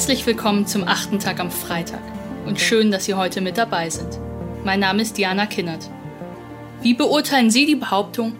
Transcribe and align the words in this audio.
Herzlich 0.00 0.24
willkommen 0.24 0.66
zum 0.66 0.88
achten 0.88 1.18
Tag 1.18 1.40
am 1.40 1.50
Freitag 1.50 2.00
und 2.46 2.58
schön, 2.58 2.90
dass 2.90 3.04
Sie 3.04 3.12
heute 3.12 3.42
mit 3.42 3.58
dabei 3.58 3.90
sind. 3.90 4.18
Mein 4.64 4.80
Name 4.80 5.02
ist 5.02 5.18
Diana 5.18 5.44
Kinnert. 5.44 5.90
Wie 6.80 6.94
beurteilen 6.94 7.50
Sie 7.50 7.66
die 7.66 7.76
Behauptung, 7.76 8.34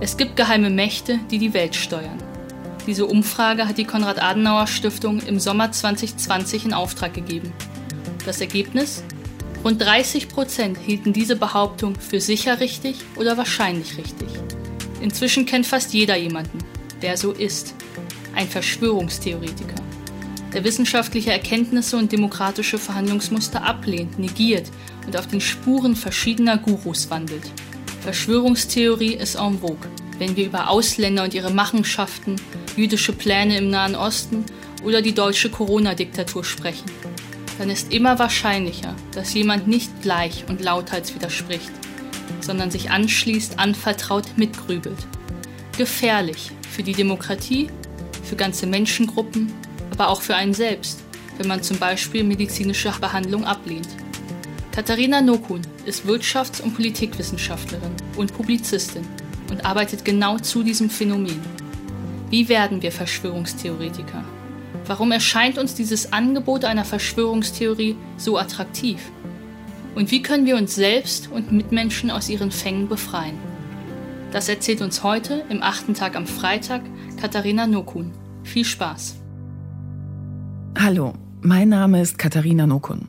es 0.00 0.16
gibt 0.16 0.34
geheime 0.34 0.70
Mächte, 0.70 1.20
die 1.30 1.38
die 1.38 1.52
Welt 1.52 1.74
steuern? 1.74 2.16
Diese 2.86 3.04
Umfrage 3.04 3.68
hat 3.68 3.76
die 3.76 3.84
Konrad-Adenauer-Stiftung 3.84 5.20
im 5.20 5.38
Sommer 5.38 5.70
2020 5.70 6.64
in 6.64 6.72
Auftrag 6.72 7.12
gegeben. 7.12 7.52
Das 8.24 8.40
Ergebnis? 8.40 9.04
Rund 9.62 9.82
30 9.82 10.30
Prozent 10.30 10.78
hielten 10.78 11.12
diese 11.12 11.36
Behauptung 11.36 11.96
für 11.96 12.22
sicher 12.22 12.60
richtig 12.60 12.96
oder 13.16 13.36
wahrscheinlich 13.36 13.98
richtig. 13.98 14.28
Inzwischen 15.02 15.44
kennt 15.44 15.66
fast 15.66 15.92
jeder 15.92 16.16
jemanden, 16.16 16.60
der 17.02 17.18
so 17.18 17.32
ist. 17.32 17.74
Ein 18.34 18.48
Verschwörungstheoretiker 18.48 19.84
der 20.54 20.62
wissenschaftliche 20.62 21.32
Erkenntnisse 21.32 21.96
und 21.96 22.12
demokratische 22.12 22.78
Verhandlungsmuster 22.78 23.64
ablehnt, 23.64 24.18
negiert 24.18 24.70
und 25.04 25.16
auf 25.16 25.26
den 25.26 25.40
Spuren 25.40 25.96
verschiedener 25.96 26.58
Gurus 26.58 27.10
wandelt. 27.10 27.50
Verschwörungstheorie 28.02 29.14
ist 29.14 29.34
en 29.34 29.58
vogue, 29.58 29.88
wenn 30.18 30.36
wir 30.36 30.46
über 30.46 30.70
Ausländer 30.70 31.24
und 31.24 31.34
ihre 31.34 31.50
Machenschaften, 31.50 32.36
jüdische 32.76 33.12
Pläne 33.12 33.58
im 33.58 33.68
Nahen 33.68 33.96
Osten 33.96 34.44
oder 34.84 35.02
die 35.02 35.14
deutsche 35.14 35.50
Corona-Diktatur 35.50 36.44
sprechen. 36.44 36.90
Dann 37.58 37.70
ist 37.70 37.92
immer 37.92 38.18
wahrscheinlicher, 38.18 38.94
dass 39.12 39.34
jemand 39.34 39.66
nicht 39.66 40.02
gleich 40.02 40.44
und 40.48 40.60
lauthals 40.60 41.14
widerspricht, 41.14 41.72
sondern 42.40 42.70
sich 42.70 42.90
anschließt, 42.90 43.58
anvertraut 43.58 44.36
mitgrübelt. 44.36 44.98
Gefährlich 45.76 46.50
für 46.70 46.82
die 46.82 46.92
Demokratie, 46.92 47.68
für 48.22 48.36
ganze 48.36 48.66
Menschengruppen 48.66 49.52
aber 49.94 50.08
auch 50.08 50.22
für 50.22 50.34
einen 50.34 50.54
selbst, 50.54 51.00
wenn 51.38 51.48
man 51.48 51.62
zum 51.62 51.78
Beispiel 51.78 52.24
medizinische 52.24 52.92
Behandlung 53.00 53.44
ablehnt. 53.44 53.88
Katharina 54.72 55.20
Nokun 55.20 55.62
ist 55.84 56.04
Wirtschafts- 56.04 56.60
und 56.60 56.74
Politikwissenschaftlerin 56.74 57.92
und 58.16 58.34
Publizistin 58.34 59.06
und 59.50 59.64
arbeitet 59.64 60.04
genau 60.04 60.38
zu 60.38 60.64
diesem 60.64 60.90
Phänomen. 60.90 61.40
Wie 62.30 62.48
werden 62.48 62.82
wir 62.82 62.90
Verschwörungstheoretiker? 62.90 64.24
Warum 64.86 65.12
erscheint 65.12 65.58
uns 65.58 65.74
dieses 65.74 66.12
Angebot 66.12 66.64
einer 66.64 66.84
Verschwörungstheorie 66.84 67.96
so 68.16 68.36
attraktiv? 68.36 69.00
Und 69.94 70.10
wie 70.10 70.22
können 70.22 70.44
wir 70.44 70.56
uns 70.56 70.74
selbst 70.74 71.30
und 71.30 71.52
Mitmenschen 71.52 72.10
aus 72.10 72.28
ihren 72.28 72.50
Fängen 72.50 72.88
befreien? 72.88 73.38
Das 74.32 74.48
erzählt 74.48 74.82
uns 74.82 75.04
heute 75.04 75.44
im 75.48 75.62
achten 75.62 75.94
Tag 75.94 76.16
am 76.16 76.26
Freitag 76.26 76.82
Katharina 77.20 77.68
Nokun. 77.68 78.10
Viel 78.42 78.64
Spaß! 78.64 79.23
Hallo, 80.76 81.14
mein 81.40 81.68
Name 81.68 82.02
ist 82.02 82.18
Katharina 82.18 82.66
Nokun. 82.66 83.08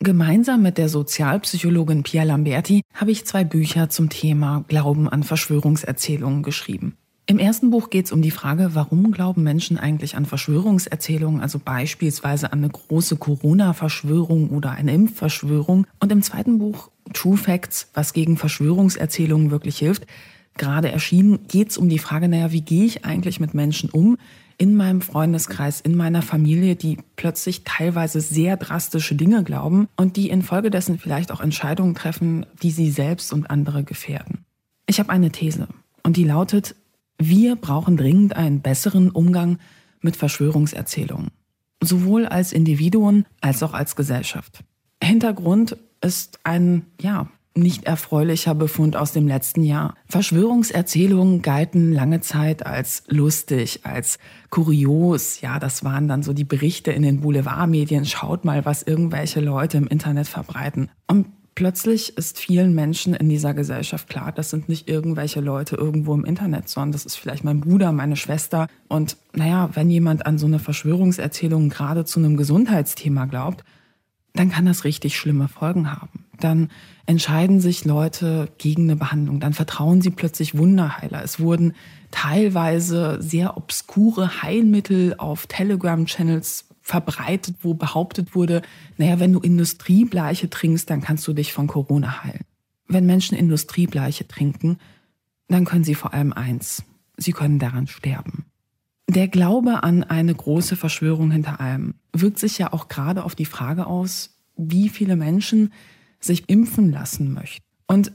Gemeinsam 0.00 0.62
mit 0.62 0.78
der 0.78 0.88
Sozialpsychologin 0.88 2.02
Pia 2.02 2.22
Lamberti 2.22 2.82
habe 2.94 3.10
ich 3.10 3.26
zwei 3.26 3.44
Bücher 3.44 3.90
zum 3.90 4.08
Thema 4.08 4.64
Glauben 4.66 5.08
an 5.08 5.22
Verschwörungserzählungen 5.22 6.42
geschrieben. 6.42 6.96
Im 7.26 7.38
ersten 7.38 7.70
Buch 7.70 7.90
geht 7.90 8.06
es 8.06 8.12
um 8.12 8.22
die 8.22 8.30
Frage, 8.30 8.70
warum 8.72 9.12
glauben 9.12 9.42
Menschen 9.42 9.76
eigentlich 9.76 10.16
an 10.16 10.24
Verschwörungserzählungen, 10.24 11.42
also 11.42 11.60
beispielsweise 11.62 12.52
an 12.52 12.60
eine 12.60 12.70
große 12.70 13.16
Corona-Verschwörung 13.16 14.48
oder 14.48 14.70
eine 14.70 14.94
Impfverschwörung. 14.94 15.86
Und 16.00 16.10
im 16.10 16.22
zweiten 16.22 16.58
Buch 16.58 16.90
True 17.12 17.36
Facts, 17.36 17.90
was 17.92 18.14
gegen 18.14 18.36
Verschwörungserzählungen 18.36 19.50
wirklich 19.50 19.78
hilft, 19.78 20.06
gerade 20.56 20.90
erschienen, 20.90 21.40
geht 21.46 21.70
es 21.70 21.78
um 21.78 21.88
die 21.88 21.98
Frage, 21.98 22.28
naja, 22.28 22.50
wie 22.50 22.62
gehe 22.62 22.84
ich 22.84 23.04
eigentlich 23.04 23.40
mit 23.40 23.54
Menschen 23.54 23.90
um, 23.90 24.16
in 24.58 24.74
meinem 24.74 25.00
Freundeskreis, 25.00 25.80
in 25.80 25.96
meiner 25.96 26.20
Familie, 26.20 26.74
die 26.74 26.98
plötzlich 27.14 27.62
teilweise 27.64 28.20
sehr 28.20 28.56
drastische 28.56 29.14
Dinge 29.14 29.44
glauben 29.44 29.88
und 29.96 30.16
die 30.16 30.28
infolgedessen 30.28 30.98
vielleicht 30.98 31.30
auch 31.30 31.40
Entscheidungen 31.40 31.94
treffen, 31.94 32.44
die 32.62 32.72
sie 32.72 32.90
selbst 32.90 33.32
und 33.32 33.50
andere 33.50 33.84
gefährden. 33.84 34.44
Ich 34.86 34.98
habe 34.98 35.10
eine 35.10 35.30
These 35.30 35.68
und 36.02 36.16
die 36.16 36.24
lautet, 36.24 36.74
wir 37.18 37.56
brauchen 37.56 37.96
dringend 37.96 38.36
einen 38.36 38.60
besseren 38.60 39.10
Umgang 39.10 39.58
mit 40.00 40.16
Verschwörungserzählungen, 40.16 41.30
sowohl 41.82 42.26
als 42.26 42.52
Individuen 42.52 43.26
als 43.40 43.62
auch 43.62 43.74
als 43.74 43.94
Gesellschaft. 43.94 44.64
Hintergrund 45.02 45.76
ist 46.00 46.40
ein, 46.42 46.86
ja, 47.00 47.28
nicht 47.58 47.84
erfreulicher 47.84 48.54
Befund 48.54 48.96
aus 48.96 49.12
dem 49.12 49.28
letzten 49.28 49.62
Jahr. 49.62 49.94
Verschwörungserzählungen 50.08 51.42
galten 51.42 51.92
lange 51.92 52.20
Zeit 52.20 52.66
als 52.66 53.04
lustig, 53.08 53.80
als 53.84 54.18
kurios. 54.50 55.40
Ja, 55.40 55.58
das 55.58 55.84
waren 55.84 56.08
dann 56.08 56.22
so 56.22 56.32
die 56.32 56.44
Berichte 56.44 56.92
in 56.92 57.02
den 57.02 57.20
Boulevardmedien. 57.20 58.04
Schaut 58.04 58.44
mal, 58.44 58.64
was 58.64 58.82
irgendwelche 58.82 59.40
Leute 59.40 59.76
im 59.76 59.86
Internet 59.86 60.28
verbreiten. 60.28 60.90
Und 61.06 61.26
plötzlich 61.54 62.16
ist 62.16 62.38
vielen 62.38 62.72
Menschen 62.74 63.14
in 63.14 63.28
dieser 63.28 63.52
Gesellschaft 63.52 64.08
klar, 64.08 64.30
das 64.30 64.50
sind 64.50 64.68
nicht 64.68 64.88
irgendwelche 64.88 65.40
Leute 65.40 65.74
irgendwo 65.74 66.14
im 66.14 66.24
Internet, 66.24 66.68
sondern 66.68 66.92
das 66.92 67.04
ist 67.04 67.16
vielleicht 67.16 67.42
mein 67.42 67.60
Bruder, 67.60 67.90
meine 67.90 68.14
Schwester. 68.14 68.68
Und 68.86 69.16
naja, 69.34 69.70
wenn 69.74 69.90
jemand 69.90 70.24
an 70.24 70.38
so 70.38 70.46
eine 70.46 70.60
Verschwörungserzählung 70.60 71.68
gerade 71.68 72.04
zu 72.04 72.20
einem 72.20 72.36
Gesundheitsthema 72.36 73.24
glaubt, 73.24 73.64
dann 74.34 74.50
kann 74.50 74.66
das 74.66 74.84
richtig 74.84 75.16
schlimme 75.16 75.48
Folgen 75.48 75.90
haben. 75.90 76.27
Dann 76.40 76.70
entscheiden 77.06 77.60
sich 77.60 77.84
Leute 77.84 78.48
gegen 78.58 78.84
eine 78.84 78.96
Behandlung. 78.96 79.40
Dann 79.40 79.54
vertrauen 79.54 80.02
sie 80.02 80.10
plötzlich 80.10 80.56
Wunderheiler. 80.56 81.22
Es 81.22 81.40
wurden 81.40 81.74
teilweise 82.10 83.18
sehr 83.20 83.56
obskure 83.56 84.42
Heilmittel 84.42 85.14
auf 85.18 85.46
Telegram-Channels 85.46 86.66
verbreitet, 86.80 87.56
wo 87.62 87.74
behauptet 87.74 88.34
wurde, 88.34 88.62
naja, 88.96 89.20
wenn 89.20 89.32
du 89.32 89.40
Industriebleiche 89.40 90.48
trinkst, 90.48 90.88
dann 90.88 91.02
kannst 91.02 91.26
du 91.28 91.34
dich 91.34 91.52
von 91.52 91.66
Corona 91.66 92.24
heilen. 92.24 92.44
Wenn 92.86 93.04
Menschen 93.04 93.36
Industriebleiche 93.36 94.26
trinken, 94.26 94.78
dann 95.48 95.66
können 95.66 95.84
sie 95.84 95.94
vor 95.94 96.14
allem 96.14 96.32
eins, 96.32 96.82
sie 97.18 97.32
können 97.32 97.58
daran 97.58 97.86
sterben. 97.86 98.46
Der 99.08 99.28
Glaube 99.28 99.82
an 99.82 100.02
eine 100.02 100.34
große 100.34 100.76
Verschwörung 100.76 101.30
hinter 101.30 101.60
allem 101.60 101.94
wirkt 102.12 102.38
sich 102.38 102.58
ja 102.58 102.72
auch 102.72 102.88
gerade 102.88 103.24
auf 103.24 103.34
die 103.34 103.46
Frage 103.46 103.86
aus, 103.86 104.38
wie 104.56 104.88
viele 104.88 105.16
Menschen 105.16 105.72
sich 106.20 106.48
impfen 106.48 106.90
lassen 106.90 107.32
möchten. 107.32 107.64
Und 107.86 108.12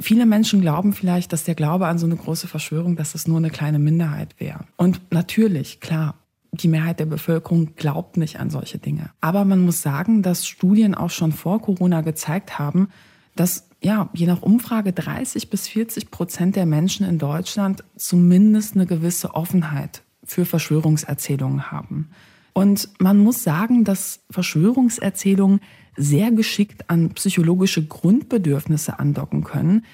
viele 0.00 0.26
Menschen 0.26 0.60
glauben 0.60 0.92
vielleicht, 0.92 1.32
dass 1.32 1.44
der 1.44 1.54
Glaube 1.54 1.86
an 1.86 1.98
so 1.98 2.06
eine 2.06 2.16
große 2.16 2.48
Verschwörung, 2.48 2.96
dass 2.96 3.12
das 3.12 3.28
nur 3.28 3.38
eine 3.38 3.50
kleine 3.50 3.78
Minderheit 3.78 4.34
wäre. 4.38 4.64
Und 4.76 5.00
natürlich, 5.10 5.80
klar, 5.80 6.14
die 6.52 6.68
Mehrheit 6.68 6.98
der 6.98 7.06
Bevölkerung 7.06 7.74
glaubt 7.76 8.16
nicht 8.16 8.40
an 8.40 8.50
solche 8.50 8.78
Dinge. 8.78 9.10
Aber 9.20 9.44
man 9.44 9.60
muss 9.60 9.82
sagen, 9.82 10.22
dass 10.22 10.46
Studien 10.46 10.94
auch 10.94 11.10
schon 11.10 11.32
vor 11.32 11.62
Corona 11.62 12.00
gezeigt 12.00 12.58
haben, 12.58 12.88
dass 13.36 13.68
ja, 13.82 14.10
je 14.12 14.26
nach 14.26 14.42
Umfrage 14.42 14.92
30 14.92 15.48
bis 15.48 15.68
40 15.68 16.10
Prozent 16.10 16.56
der 16.56 16.66
Menschen 16.66 17.06
in 17.06 17.18
Deutschland 17.18 17.84
zumindest 17.96 18.74
eine 18.74 18.86
gewisse 18.86 19.34
Offenheit 19.34 20.02
für 20.22 20.44
Verschwörungserzählungen 20.44 21.70
haben. 21.70 22.10
Und 22.52 22.90
man 22.98 23.18
muss 23.18 23.42
sagen, 23.42 23.84
dass 23.84 24.20
Verschwörungserzählungen 24.28 25.60
sehr 25.96 26.30
geschickt 26.30 26.88
an 26.88 27.10
psychologische 27.10 27.84
Grundbedürfnisse 27.84 28.98
andocken 28.98 29.44
können, 29.44 29.84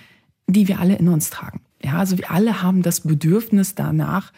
die 0.46 0.68
wir 0.68 0.80
alle 0.80 0.96
in 0.96 1.08
uns 1.08 1.30
tragen. 1.30 1.60
Ja, 1.82 1.98
also 1.98 2.18
wir 2.18 2.30
alle 2.30 2.62
haben 2.62 2.82
das 2.82 3.00
Bedürfnis 3.00 3.74
danach, 3.74 4.32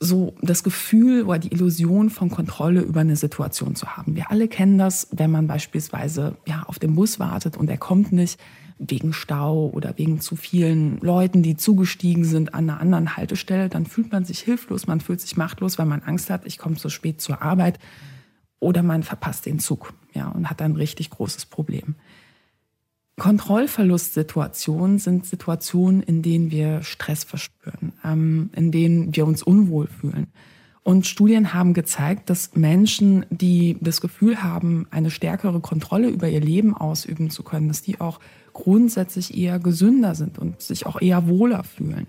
so 0.00 0.34
das 0.42 0.62
Gefühl 0.62 1.24
oder 1.24 1.38
die 1.38 1.52
Illusion 1.52 2.10
von 2.10 2.30
Kontrolle 2.30 2.82
über 2.82 3.00
eine 3.00 3.16
Situation 3.16 3.74
zu 3.74 3.96
haben. 3.96 4.14
Wir 4.14 4.30
alle 4.30 4.46
kennen 4.46 4.78
das, 4.78 5.08
wenn 5.10 5.30
man 5.30 5.46
beispielsweise 5.48 6.36
ja, 6.46 6.62
auf 6.64 6.78
dem 6.78 6.94
Bus 6.94 7.18
wartet 7.18 7.56
und 7.56 7.68
er 7.68 7.78
kommt 7.78 8.12
nicht 8.12 8.38
wegen 8.78 9.12
Stau 9.12 9.70
oder 9.70 9.94
wegen 9.96 10.20
zu 10.20 10.36
vielen 10.36 11.00
Leuten, 11.00 11.42
die 11.42 11.56
zugestiegen 11.56 12.24
sind 12.24 12.54
an 12.54 12.70
einer 12.70 12.80
anderen 12.80 13.16
Haltestelle, 13.16 13.68
dann 13.68 13.86
fühlt 13.86 14.12
man 14.12 14.24
sich 14.24 14.38
hilflos, 14.38 14.86
man 14.86 15.00
fühlt 15.00 15.20
sich 15.20 15.36
machtlos, 15.36 15.78
weil 15.78 15.86
man 15.86 16.02
Angst 16.02 16.30
hat, 16.30 16.46
ich 16.46 16.58
komme 16.58 16.76
zu 16.76 16.88
spät 16.88 17.20
zur 17.20 17.42
Arbeit 17.42 17.80
oder 18.60 18.82
man 18.82 19.02
verpasst 19.02 19.46
den 19.46 19.58
Zug 19.58 19.92
ja, 20.14 20.28
und 20.28 20.50
hat 20.50 20.62
ein 20.62 20.76
richtig 20.76 21.10
großes 21.10 21.46
Problem. 21.46 21.94
Kontrollverlustsituationen 23.18 24.98
sind 24.98 25.26
Situationen, 25.26 26.02
in 26.02 26.22
denen 26.22 26.50
wir 26.50 26.82
Stress 26.82 27.24
verspüren, 27.24 27.92
ähm, 28.04 28.50
in 28.54 28.70
denen 28.70 29.14
wir 29.14 29.26
uns 29.26 29.42
unwohl 29.42 29.88
fühlen. 29.88 30.28
Und 30.84 31.06
Studien 31.06 31.52
haben 31.52 31.74
gezeigt, 31.74 32.30
dass 32.30 32.54
Menschen, 32.54 33.26
die 33.28 33.76
das 33.80 34.00
Gefühl 34.00 34.42
haben, 34.42 34.86
eine 34.90 35.10
stärkere 35.10 35.60
Kontrolle 35.60 36.08
über 36.08 36.28
ihr 36.28 36.40
Leben 36.40 36.74
ausüben 36.74 37.28
zu 37.28 37.42
können, 37.42 37.68
dass 37.68 37.82
die 37.82 38.00
auch 38.00 38.20
grundsätzlich 38.54 39.36
eher 39.36 39.58
gesünder 39.58 40.14
sind 40.14 40.38
und 40.38 40.62
sich 40.62 40.86
auch 40.86 41.00
eher 41.00 41.28
wohler 41.28 41.62
fühlen. 41.62 42.06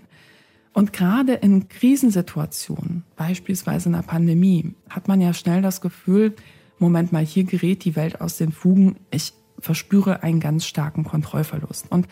Und 0.72 0.92
gerade 0.92 1.34
in 1.34 1.68
Krisensituationen, 1.68 3.04
beispielsweise 3.16 3.88
in 3.88 3.94
einer 3.94 4.04
Pandemie, 4.04 4.74
hat 4.88 5.08
man 5.08 5.20
ja 5.20 5.32
schnell 5.34 5.62
das 5.62 5.80
Gefühl, 5.80 6.34
Moment 6.78 7.12
mal, 7.12 7.24
hier 7.24 7.44
gerät 7.44 7.84
die 7.84 7.96
Welt 7.96 8.20
aus 8.20 8.38
den 8.38 8.52
Fugen. 8.52 8.96
Ich 9.10 9.34
verspüre 9.58 10.22
einen 10.22 10.40
ganz 10.40 10.64
starken 10.64 11.04
Kontrollverlust. 11.04 11.90
Und 11.90 12.08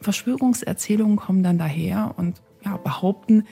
Verschwörungserzählungen 0.00 1.16
kommen 1.16 1.42
dann 1.42 1.58
daher 1.58 2.14
und 2.16 2.40
ja, 2.64 2.76
behaupten, 2.78 3.44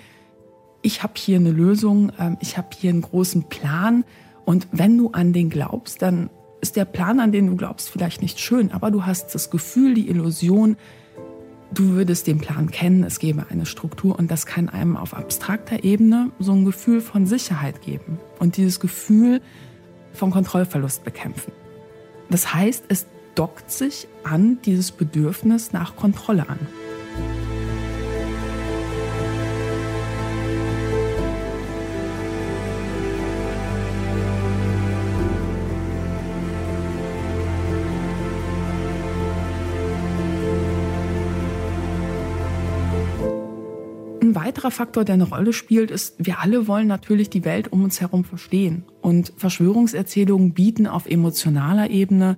ich 0.83 1.03
habe 1.03 1.15
hier 1.17 1.39
eine 1.39 1.51
Lösung, 1.51 2.13
ähm, 2.19 2.37
ich 2.41 2.57
habe 2.57 2.69
hier 2.79 2.91
einen 2.91 3.03
großen 3.03 3.49
Plan 3.49 4.05
Und 4.45 4.69
wenn 4.73 4.99
du 4.99 5.11
an 5.11 5.33
den 5.33 5.51
glaubst, 5.51 6.03
dann 6.03 6.31
ist 6.61 6.77
der 6.77 6.85
Plan, 6.85 7.21
an 7.21 7.33
den 7.33 7.47
du 7.47 7.57
glaubst, 7.57 7.91
vielleicht 7.91 8.23
nicht 8.23 8.41
schön, 8.41 8.73
aber 8.73 8.91
du 8.91 9.05
hast 9.07 9.35
das 9.35 9.51
Gefühl, 9.51 9.95
die 9.95 10.09
Illusion, 10.09 10.77
du 11.79 11.91
würdest 11.91 12.27
den 12.27 12.39
Plan 12.39 12.71
kennen, 12.71 13.05
es 13.05 13.19
gäbe 13.19 13.47
eine 13.51 13.67
Struktur 13.67 14.19
und 14.19 14.31
das 14.31 14.47
kann 14.47 14.69
einem 14.69 14.97
auf 14.97 15.15
abstrakter 15.15 15.85
Ebene 15.85 16.31
so 16.39 16.53
ein 16.53 16.65
Gefühl 16.65 17.01
von 17.01 17.27
Sicherheit 17.27 17.83
geben 17.83 18.19
und 18.39 18.57
dieses 18.57 18.81
Gefühl 18.81 19.41
von 20.13 20.31
Kontrollverlust 20.31 21.05
bekämpfen. 21.05 21.53
Das 22.31 22.55
heißt, 22.55 22.85
es 22.89 23.07
dockt 23.35 23.71
sich 23.71 24.09
an 24.23 24.59
dieses 24.65 24.93
Bedürfnis 24.93 25.73
nach 25.73 25.97
Kontrolle 25.97 26.49
an. 26.49 26.59
Weiterer 44.65 44.71
Faktor, 44.71 45.05
der 45.05 45.15
eine 45.15 45.25
Rolle 45.25 45.53
spielt, 45.53 45.91
ist, 45.91 46.15
wir 46.19 46.41
alle 46.41 46.67
wollen 46.67 46.87
natürlich 46.87 47.29
die 47.29 47.45
Welt 47.45 47.71
um 47.71 47.85
uns 47.85 48.01
herum 48.01 48.25
verstehen. 48.25 48.85
Und 49.03 49.33
Verschwörungserzählungen 49.37 50.55
bieten 50.55 50.87
auf 50.87 51.07
emotionaler 51.07 51.91
Ebene 51.91 52.37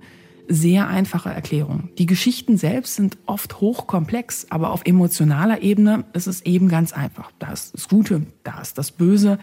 sehr 0.49 0.87
einfache 0.87 1.29
Erklärungen. 1.29 1.89
Die 1.97 2.05
Geschichten 2.05 2.57
selbst 2.57 2.95
sind 2.95 3.17
oft 3.25 3.59
hochkomplex, 3.59 4.47
aber 4.49 4.71
auf 4.71 4.81
emotionaler 4.85 5.61
Ebene 5.61 6.05
ist 6.13 6.27
es 6.27 6.41
eben 6.45 6.69
ganz 6.69 6.93
einfach. 6.93 7.31
Da 7.39 7.51
ist 7.51 7.73
das 7.73 7.87
Gute, 7.87 8.25
da 8.43 8.61
ist 8.61 8.77
das 8.77 8.91
Böse, 8.91 9.39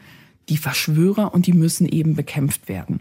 die 0.48 0.56
Verschwörer 0.56 1.32
und 1.34 1.46
die 1.46 1.52
müssen 1.52 1.86
eben 1.86 2.14
bekämpft 2.14 2.68
werden. 2.68 3.00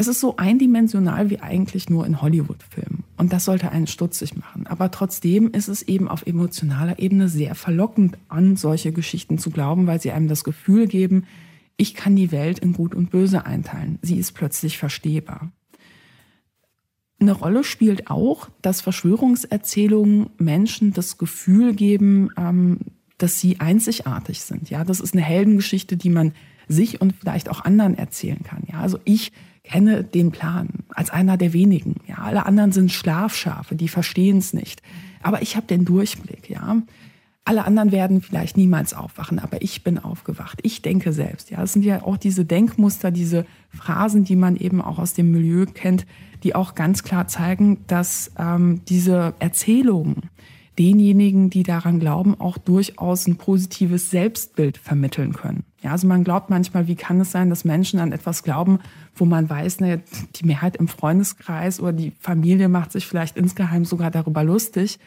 Es 0.00 0.06
ist 0.06 0.20
so 0.20 0.36
eindimensional 0.36 1.28
wie 1.28 1.40
eigentlich 1.40 1.90
nur 1.90 2.06
in 2.06 2.22
Hollywood-Filmen. 2.22 3.02
Und 3.16 3.32
das 3.32 3.44
sollte 3.44 3.72
einen 3.72 3.88
stutzig 3.88 4.36
machen. 4.36 4.68
Aber 4.68 4.92
trotzdem 4.92 5.50
ist 5.50 5.66
es 5.66 5.82
eben 5.82 6.06
auf 6.06 6.24
emotionaler 6.24 7.00
Ebene 7.00 7.28
sehr 7.28 7.56
verlockend, 7.56 8.16
an 8.28 8.54
solche 8.54 8.92
Geschichten 8.92 9.38
zu 9.38 9.50
glauben, 9.50 9.88
weil 9.88 10.00
sie 10.00 10.12
einem 10.12 10.28
das 10.28 10.44
Gefühl 10.44 10.86
geben, 10.86 11.24
ich 11.76 11.94
kann 11.94 12.14
die 12.14 12.30
Welt 12.30 12.60
in 12.60 12.74
Gut 12.74 12.94
und 12.94 13.10
Böse 13.10 13.44
einteilen. 13.44 13.98
Sie 14.00 14.18
ist 14.18 14.32
plötzlich 14.32 14.78
verstehbar. 14.78 15.50
Eine 17.18 17.32
Rolle 17.32 17.64
spielt 17.64 18.08
auch, 18.08 18.48
dass 18.62 18.80
Verschwörungserzählungen 18.80 20.30
Menschen 20.38 20.92
das 20.92 21.18
Gefühl 21.18 21.74
geben, 21.74 22.30
ähm, 22.36 22.78
dass 23.18 23.40
sie 23.40 23.58
einzigartig 23.58 24.42
sind. 24.42 24.70
Ja, 24.70 24.84
das 24.84 25.00
ist 25.00 25.14
eine 25.14 25.24
Heldengeschichte, 25.24 25.96
die 25.96 26.10
man 26.10 26.34
sich 26.68 27.00
und 27.00 27.14
vielleicht 27.18 27.48
auch 27.48 27.64
anderen 27.64 27.98
erzählen 27.98 28.44
kann. 28.44 28.62
Ja, 28.70 28.80
also 28.80 29.00
ich 29.04 29.32
kenne 29.68 30.02
den 30.02 30.32
Plan 30.32 30.68
als 30.88 31.10
einer 31.10 31.36
der 31.36 31.52
wenigen. 31.52 31.96
Ja, 32.06 32.18
alle 32.18 32.46
anderen 32.46 32.72
sind 32.72 32.90
Schlafschafe, 32.90 33.76
die 33.76 33.88
verstehen 33.88 34.38
es 34.38 34.54
nicht. 34.54 34.82
Aber 35.22 35.42
ich 35.42 35.56
habe 35.56 35.66
den 35.66 35.84
Durchblick. 35.84 36.48
Ja, 36.48 36.82
alle 37.44 37.64
anderen 37.64 37.92
werden 37.92 38.20
vielleicht 38.20 38.56
niemals 38.56 38.94
aufwachen, 38.94 39.38
aber 39.38 39.62
ich 39.62 39.84
bin 39.84 39.98
aufgewacht. 39.98 40.58
Ich 40.62 40.82
denke 40.82 41.12
selbst. 41.12 41.50
Ja, 41.50 41.62
es 41.62 41.72
sind 41.72 41.84
ja 41.84 42.02
auch 42.02 42.16
diese 42.16 42.44
Denkmuster, 42.44 43.10
diese 43.10 43.46
Phrasen, 43.70 44.24
die 44.24 44.36
man 44.36 44.56
eben 44.56 44.82
auch 44.82 44.98
aus 44.98 45.14
dem 45.14 45.30
Milieu 45.30 45.66
kennt, 45.66 46.06
die 46.42 46.54
auch 46.54 46.74
ganz 46.74 47.02
klar 47.02 47.26
zeigen, 47.26 47.84
dass 47.86 48.32
ähm, 48.38 48.82
diese 48.88 49.34
Erzählungen 49.38 50.30
denjenigen, 50.78 51.50
die 51.50 51.62
daran 51.62 51.98
glauben, 51.98 52.38
auch 52.40 52.58
durchaus 52.58 53.26
ein 53.26 53.36
positives 53.36 54.10
Selbstbild 54.10 54.78
vermitteln 54.78 55.32
können. 55.32 55.64
Ja, 55.82 55.92
also 55.92 56.06
man 56.06 56.24
glaubt 56.24 56.50
manchmal, 56.50 56.86
wie 56.86 56.96
kann 56.96 57.20
es 57.20 57.32
sein, 57.32 57.50
dass 57.50 57.64
Menschen 57.64 58.00
an 58.00 58.12
etwas 58.12 58.42
glauben, 58.42 58.78
wo 59.14 59.24
man 59.24 59.48
weiß, 59.48 59.80
ne, 59.80 60.02
die 60.36 60.46
Mehrheit 60.46 60.76
im 60.76 60.88
Freundeskreis 60.88 61.80
oder 61.80 61.92
die 61.92 62.12
Familie 62.18 62.68
macht 62.68 62.92
sich 62.92 63.06
vielleicht 63.06 63.36
insgeheim 63.36 63.84
sogar 63.84 64.10
darüber 64.10 64.44
lustig. 64.44 64.98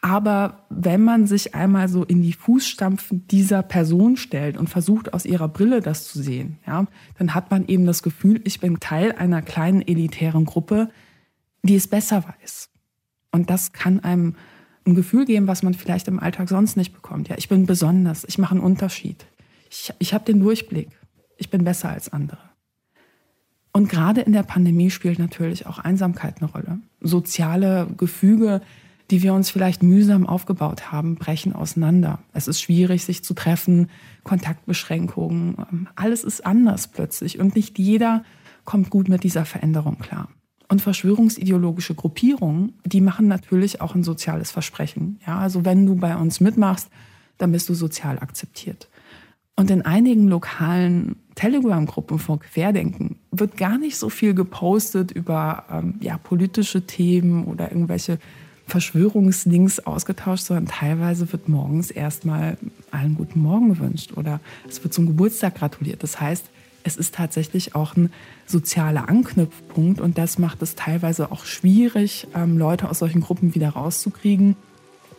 Aber 0.00 0.64
wenn 0.70 1.02
man 1.02 1.26
sich 1.26 1.54
einmal 1.54 1.88
so 1.88 2.04
in 2.04 2.22
die 2.22 2.32
Fußstampfen 2.32 3.26
dieser 3.28 3.62
Person 3.62 4.16
stellt 4.16 4.56
und 4.56 4.68
versucht, 4.68 5.12
aus 5.12 5.24
ihrer 5.24 5.48
Brille 5.48 5.80
das 5.80 6.06
zu 6.06 6.22
sehen, 6.22 6.58
ja, 6.66 6.86
dann 7.18 7.34
hat 7.34 7.50
man 7.50 7.66
eben 7.66 7.84
das 7.84 8.02
Gefühl, 8.02 8.40
ich 8.44 8.60
bin 8.60 8.78
Teil 8.78 9.12
einer 9.12 9.42
kleinen 9.42 9.82
elitären 9.82 10.44
Gruppe, 10.44 10.90
die 11.62 11.74
es 11.74 11.88
besser 11.88 12.24
weiß. 12.24 12.70
Und 13.32 13.50
das 13.50 13.72
kann 13.72 14.00
einem 14.00 14.36
ein 14.88 14.94
Gefühl 14.94 15.24
geben, 15.24 15.46
was 15.46 15.62
man 15.62 15.74
vielleicht 15.74 16.08
im 16.08 16.18
Alltag 16.18 16.48
sonst 16.48 16.76
nicht 16.76 16.92
bekommt. 16.92 17.28
Ja, 17.28 17.36
ich 17.38 17.48
bin 17.48 17.66
besonders, 17.66 18.24
ich 18.24 18.38
mache 18.38 18.52
einen 18.52 18.60
Unterschied. 18.60 19.26
Ich, 19.70 19.92
ich 19.98 20.14
habe 20.14 20.24
den 20.24 20.40
Durchblick. 20.40 20.88
Ich 21.36 21.50
bin 21.50 21.64
besser 21.64 21.90
als 21.90 22.12
andere. 22.12 22.38
Und 23.72 23.88
gerade 23.88 24.22
in 24.22 24.32
der 24.32 24.42
Pandemie 24.42 24.90
spielt 24.90 25.18
natürlich 25.18 25.66
auch 25.66 25.78
Einsamkeit 25.78 26.40
eine 26.40 26.50
Rolle. 26.50 26.80
Soziale 27.00 27.86
Gefüge, 27.96 28.60
die 29.10 29.22
wir 29.22 29.34
uns 29.34 29.50
vielleicht 29.50 29.82
mühsam 29.82 30.26
aufgebaut 30.26 30.90
haben, 30.90 31.14
brechen 31.14 31.52
auseinander. 31.52 32.18
Es 32.32 32.48
ist 32.48 32.60
schwierig, 32.60 33.04
sich 33.04 33.22
zu 33.22 33.34
treffen, 33.34 33.88
Kontaktbeschränkungen, 34.24 35.88
alles 35.94 36.24
ist 36.24 36.44
anders 36.44 36.88
plötzlich 36.88 37.38
und 37.38 37.54
nicht 37.54 37.78
jeder 37.78 38.24
kommt 38.64 38.90
gut 38.90 39.08
mit 39.08 39.24
dieser 39.24 39.44
Veränderung 39.44 39.98
klar. 39.98 40.28
Und 40.68 40.82
verschwörungsideologische 40.82 41.94
Gruppierungen, 41.94 42.74
die 42.84 43.00
machen 43.00 43.26
natürlich 43.26 43.80
auch 43.80 43.94
ein 43.94 44.04
soziales 44.04 44.50
Versprechen. 44.50 45.18
Ja, 45.26 45.38
also 45.38 45.64
wenn 45.64 45.86
du 45.86 45.96
bei 45.96 46.14
uns 46.14 46.40
mitmachst, 46.40 46.88
dann 47.38 47.52
bist 47.52 47.68
du 47.68 47.74
sozial 47.74 48.18
akzeptiert. 48.18 48.88
Und 49.56 49.70
in 49.70 49.82
einigen 49.82 50.28
lokalen 50.28 51.16
Telegram-Gruppen 51.34 52.18
von 52.18 52.38
Querdenken 52.38 53.16
wird 53.30 53.56
gar 53.56 53.78
nicht 53.78 53.96
so 53.96 54.08
viel 54.08 54.34
gepostet 54.34 55.10
über 55.10 55.64
ähm, 55.70 55.94
ja, 56.00 56.18
politische 56.18 56.86
Themen 56.86 57.44
oder 57.44 57.72
irgendwelche 57.72 58.18
Verschwörungslinks 58.66 59.80
ausgetauscht, 59.80 60.44
sondern 60.44 60.66
teilweise 60.66 61.32
wird 61.32 61.48
morgens 61.48 61.90
erstmal 61.90 62.58
allen 62.90 63.14
guten 63.14 63.40
Morgen 63.40 63.70
gewünscht 63.70 64.12
oder 64.16 64.40
es 64.68 64.82
wird 64.84 64.92
zum 64.92 65.06
Geburtstag 65.06 65.54
gratuliert. 65.56 66.02
Das 66.02 66.20
heißt, 66.20 66.50
es 66.88 66.96
ist 66.96 67.14
tatsächlich 67.14 67.74
auch 67.74 67.96
ein 67.96 68.10
sozialer 68.46 69.10
Anknüpfpunkt 69.10 70.00
und 70.00 70.16
das 70.16 70.38
macht 70.38 70.62
es 70.62 70.74
teilweise 70.74 71.30
auch 71.30 71.44
schwierig, 71.44 72.26
ähm, 72.34 72.56
Leute 72.56 72.88
aus 72.88 72.98
solchen 72.98 73.20
Gruppen 73.20 73.54
wieder 73.54 73.68
rauszukriegen, 73.68 74.56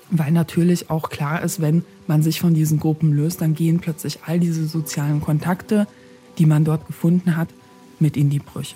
weil 0.09 0.31
natürlich 0.31 0.89
auch 0.89 1.11
klar 1.11 1.43
ist, 1.43 1.61
wenn 1.61 1.85
man 2.07 2.23
sich 2.23 2.39
von 2.39 2.55
diesen 2.55 2.79
Gruppen 2.79 3.13
löst, 3.13 3.41
dann 3.41 3.53
gehen 3.53 3.79
plötzlich 3.79 4.19
all 4.25 4.39
diese 4.39 4.65
sozialen 4.65 5.21
Kontakte, 5.21 5.87
die 6.39 6.47
man 6.47 6.65
dort 6.65 6.87
gefunden 6.87 7.37
hat, 7.37 7.49
mit 7.99 8.17
in 8.17 8.31
die 8.31 8.39
Brüche. 8.39 8.75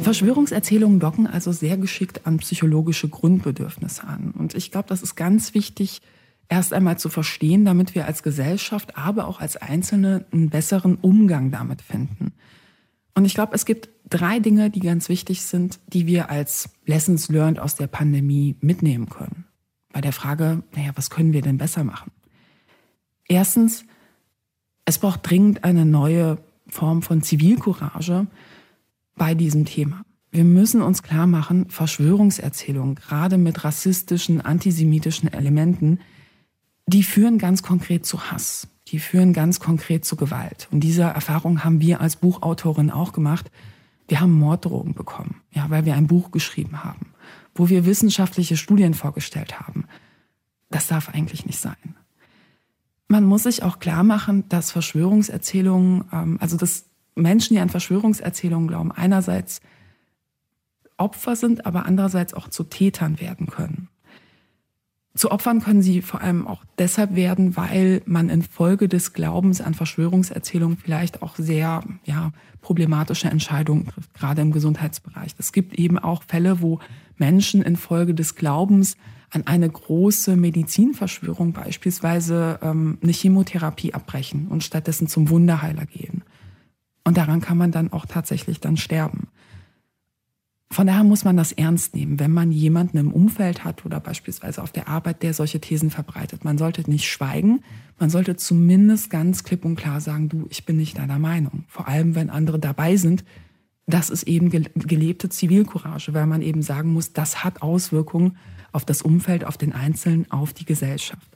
Verschwörungserzählungen 0.00 1.00
docken 1.00 1.26
also 1.26 1.52
sehr 1.52 1.76
geschickt 1.76 2.26
an 2.26 2.38
psychologische 2.38 3.08
Grundbedürfnisse 3.08 4.04
an. 4.04 4.32
Und 4.36 4.54
ich 4.54 4.70
glaube, 4.70 4.88
das 4.88 5.02
ist 5.02 5.14
ganz 5.14 5.54
wichtig, 5.54 6.00
erst 6.48 6.72
einmal 6.72 6.98
zu 6.98 7.08
verstehen, 7.08 7.64
damit 7.64 7.94
wir 7.94 8.06
als 8.06 8.22
Gesellschaft, 8.22 8.96
aber 8.96 9.26
auch 9.28 9.40
als 9.40 9.56
Einzelne 9.56 10.26
einen 10.32 10.50
besseren 10.50 10.96
Umgang 10.96 11.50
damit 11.50 11.82
finden. 11.82 12.32
Und 13.14 13.24
ich 13.24 13.34
glaube, 13.34 13.54
es 13.54 13.64
gibt 13.64 13.88
drei 14.08 14.40
Dinge, 14.40 14.70
die 14.70 14.80
ganz 14.80 15.08
wichtig 15.08 15.42
sind, 15.42 15.78
die 15.86 16.06
wir 16.06 16.30
als 16.30 16.70
Lessons 16.86 17.28
learned 17.28 17.60
aus 17.60 17.76
der 17.76 17.86
Pandemie 17.86 18.56
mitnehmen 18.60 19.08
können. 19.08 19.44
Bei 19.92 20.00
der 20.00 20.12
Frage, 20.12 20.62
naja, 20.74 20.92
was 20.94 21.10
können 21.10 21.32
wir 21.32 21.42
denn 21.42 21.58
besser 21.58 21.84
machen? 21.84 22.10
Erstens, 23.28 23.84
es 24.84 24.98
braucht 24.98 25.28
dringend 25.28 25.64
eine 25.64 25.84
neue 25.84 26.38
Form 26.68 27.02
von 27.02 27.22
Zivilcourage, 27.22 28.26
bei 29.20 29.34
diesem 29.34 29.66
Thema. 29.66 30.00
Wir 30.30 30.44
müssen 30.44 30.80
uns 30.80 31.02
klar 31.02 31.26
machen, 31.26 31.68
Verschwörungserzählungen, 31.68 32.94
gerade 32.94 33.36
mit 33.36 33.64
rassistischen, 33.64 34.40
antisemitischen 34.40 35.30
Elementen, 35.30 36.00
die 36.86 37.02
führen 37.02 37.36
ganz 37.36 37.62
konkret 37.62 38.06
zu 38.06 38.30
Hass. 38.30 38.66
Die 38.88 38.98
führen 38.98 39.34
ganz 39.34 39.60
konkret 39.60 40.06
zu 40.06 40.16
Gewalt. 40.16 40.68
Und 40.70 40.80
diese 40.80 41.02
Erfahrung 41.02 41.62
haben 41.62 41.82
wir 41.82 42.00
als 42.00 42.16
Buchautorin 42.16 42.90
auch 42.90 43.12
gemacht. 43.12 43.50
Wir 44.08 44.22
haben 44.22 44.32
Morddrogen 44.32 44.94
bekommen, 44.94 45.42
ja, 45.50 45.68
weil 45.68 45.84
wir 45.84 45.96
ein 45.96 46.06
Buch 46.06 46.30
geschrieben 46.30 46.82
haben, 46.82 47.12
wo 47.54 47.68
wir 47.68 47.84
wissenschaftliche 47.84 48.56
Studien 48.56 48.94
vorgestellt 48.94 49.60
haben. 49.60 49.84
Das 50.70 50.86
darf 50.86 51.10
eigentlich 51.10 51.44
nicht 51.44 51.60
sein. 51.60 51.94
Man 53.06 53.24
muss 53.24 53.42
sich 53.42 53.62
auch 53.64 53.80
klar 53.80 54.02
machen, 54.02 54.48
dass 54.48 54.70
Verschwörungserzählungen, 54.70 56.04
ähm, 56.10 56.38
also 56.40 56.56
das 56.56 56.89
Menschen, 57.20 57.54
die 57.54 57.60
an 57.60 57.68
Verschwörungserzählungen 57.68 58.68
glauben, 58.68 58.92
einerseits 58.92 59.60
Opfer 60.96 61.36
sind, 61.36 61.66
aber 61.66 61.86
andererseits 61.86 62.34
auch 62.34 62.48
zu 62.48 62.64
Tätern 62.64 63.20
werden 63.20 63.46
können. 63.46 63.88
Zu 65.14 65.32
Opfern 65.32 65.60
können 65.60 65.82
sie 65.82 66.02
vor 66.02 66.20
allem 66.20 66.46
auch 66.46 66.64
deshalb 66.78 67.16
werden, 67.16 67.56
weil 67.56 68.00
man 68.06 68.28
infolge 68.28 68.88
des 68.88 69.12
Glaubens 69.12 69.60
an 69.60 69.74
Verschwörungserzählungen 69.74 70.76
vielleicht 70.78 71.22
auch 71.22 71.34
sehr 71.36 71.82
ja, 72.04 72.32
problematische 72.60 73.28
Entscheidungen 73.28 73.86
trifft, 73.86 74.14
gerade 74.14 74.40
im 74.40 74.52
Gesundheitsbereich. 74.52 75.34
Es 75.36 75.52
gibt 75.52 75.74
eben 75.74 75.98
auch 75.98 76.22
Fälle, 76.22 76.60
wo 76.60 76.78
Menschen 77.16 77.62
infolge 77.62 78.14
des 78.14 78.36
Glaubens 78.36 78.96
an 79.30 79.46
eine 79.46 79.68
große 79.68 80.36
Medizinverschwörung 80.36 81.52
beispielsweise 81.52 82.60
ähm, 82.62 82.98
eine 83.02 83.12
Chemotherapie 83.12 83.94
abbrechen 83.94 84.46
und 84.48 84.62
stattdessen 84.62 85.08
zum 85.08 85.28
Wunderheiler 85.28 85.86
gehen. 85.86 86.22
Und 87.10 87.16
daran 87.16 87.40
kann 87.40 87.58
man 87.58 87.72
dann 87.72 87.92
auch 87.92 88.06
tatsächlich 88.06 88.60
dann 88.60 88.76
sterben. 88.76 89.26
Von 90.70 90.86
daher 90.86 91.02
muss 91.02 91.24
man 91.24 91.36
das 91.36 91.50
ernst 91.50 91.96
nehmen, 91.96 92.20
wenn 92.20 92.30
man 92.30 92.52
jemanden 92.52 92.98
im 92.98 93.12
Umfeld 93.12 93.64
hat 93.64 93.84
oder 93.84 93.98
beispielsweise 93.98 94.62
auf 94.62 94.70
der 94.70 94.86
Arbeit, 94.86 95.24
der 95.24 95.34
solche 95.34 95.60
Thesen 95.60 95.90
verbreitet. 95.90 96.44
Man 96.44 96.56
sollte 96.56 96.88
nicht 96.88 97.10
schweigen, 97.10 97.64
man 97.98 98.10
sollte 98.10 98.36
zumindest 98.36 99.10
ganz 99.10 99.42
klipp 99.42 99.64
und 99.64 99.74
klar 99.74 100.00
sagen, 100.00 100.28
du, 100.28 100.46
ich 100.50 100.64
bin 100.64 100.76
nicht 100.76 100.98
deiner 100.98 101.18
Meinung. 101.18 101.64
Vor 101.66 101.88
allem, 101.88 102.14
wenn 102.14 102.30
andere 102.30 102.60
dabei 102.60 102.94
sind. 102.94 103.24
Das 103.88 104.08
ist 104.08 104.22
eben 104.28 104.48
gelebte 104.48 105.30
Zivilcourage, 105.30 106.14
weil 106.14 106.26
man 106.26 106.42
eben 106.42 106.62
sagen 106.62 106.92
muss, 106.92 107.12
das 107.12 107.42
hat 107.42 107.60
Auswirkungen 107.60 108.36
auf 108.70 108.84
das 108.84 109.02
Umfeld, 109.02 109.44
auf 109.44 109.58
den 109.58 109.72
Einzelnen, 109.72 110.30
auf 110.30 110.52
die 110.52 110.64
Gesellschaft. 110.64 111.26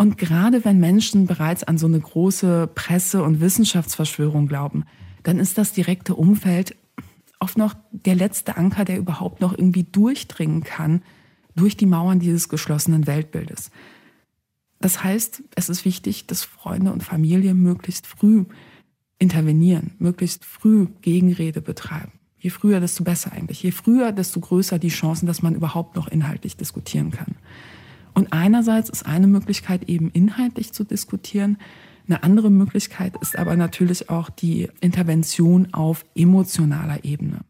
Und 0.00 0.16
gerade 0.16 0.64
wenn 0.64 0.80
Menschen 0.80 1.26
bereits 1.26 1.62
an 1.62 1.76
so 1.76 1.86
eine 1.86 2.00
große 2.00 2.70
Presse- 2.74 3.22
und 3.22 3.42
Wissenschaftsverschwörung 3.42 4.46
glauben, 4.46 4.86
dann 5.24 5.38
ist 5.38 5.58
das 5.58 5.74
direkte 5.74 6.14
Umfeld 6.14 6.74
oft 7.38 7.58
noch 7.58 7.74
der 7.92 8.14
letzte 8.14 8.56
Anker, 8.56 8.86
der 8.86 8.96
überhaupt 8.96 9.42
noch 9.42 9.52
irgendwie 9.52 9.84
durchdringen 9.84 10.64
kann 10.64 11.02
durch 11.54 11.76
die 11.76 11.84
Mauern 11.84 12.18
dieses 12.18 12.48
geschlossenen 12.48 13.06
Weltbildes. 13.06 13.70
Das 14.78 15.04
heißt, 15.04 15.42
es 15.54 15.68
ist 15.68 15.84
wichtig, 15.84 16.26
dass 16.26 16.44
Freunde 16.44 16.94
und 16.94 17.02
Familie 17.02 17.52
möglichst 17.52 18.06
früh 18.06 18.46
intervenieren, 19.18 19.96
möglichst 19.98 20.46
früh 20.46 20.86
Gegenrede 21.02 21.60
betreiben. 21.60 22.12
Je 22.38 22.48
früher, 22.48 22.80
desto 22.80 23.04
besser 23.04 23.32
eigentlich. 23.32 23.62
Je 23.62 23.70
früher, 23.70 24.12
desto 24.12 24.40
größer 24.40 24.78
die 24.78 24.88
Chancen, 24.88 25.26
dass 25.26 25.42
man 25.42 25.54
überhaupt 25.54 25.94
noch 25.94 26.08
inhaltlich 26.08 26.56
diskutieren 26.56 27.10
kann. 27.10 27.36
Und 28.20 28.34
einerseits 28.34 28.90
ist 28.90 29.06
eine 29.06 29.26
Möglichkeit 29.26 29.88
eben 29.88 30.10
inhaltlich 30.10 30.74
zu 30.74 30.84
diskutieren, 30.84 31.56
eine 32.06 32.22
andere 32.22 32.50
Möglichkeit 32.50 33.14
ist 33.22 33.38
aber 33.38 33.56
natürlich 33.56 34.10
auch 34.10 34.28
die 34.28 34.68
Intervention 34.82 35.72
auf 35.72 36.04
emotionaler 36.14 37.02
Ebene. 37.02 37.40